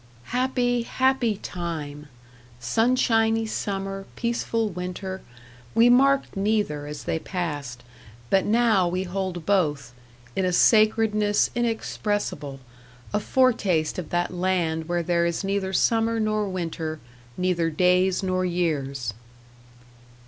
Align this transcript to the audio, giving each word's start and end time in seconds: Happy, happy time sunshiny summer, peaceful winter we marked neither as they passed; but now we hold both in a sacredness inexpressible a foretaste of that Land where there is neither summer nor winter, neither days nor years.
Happy, 0.33 0.81
happy 0.81 1.35
time 1.37 2.07
sunshiny 2.59 3.45
summer, 3.45 4.07
peaceful 4.15 4.67
winter 4.67 5.21
we 5.75 5.89
marked 5.89 6.35
neither 6.35 6.87
as 6.87 7.03
they 7.03 7.19
passed; 7.19 7.83
but 8.31 8.43
now 8.43 8.87
we 8.87 9.03
hold 9.03 9.45
both 9.45 9.93
in 10.35 10.43
a 10.43 10.51
sacredness 10.51 11.51
inexpressible 11.53 12.59
a 13.13 13.19
foretaste 13.19 13.99
of 13.99 14.09
that 14.09 14.33
Land 14.33 14.87
where 14.89 15.03
there 15.03 15.27
is 15.27 15.43
neither 15.43 15.71
summer 15.71 16.19
nor 16.19 16.49
winter, 16.49 16.99
neither 17.37 17.69
days 17.69 18.23
nor 18.23 18.43
years. 18.43 19.13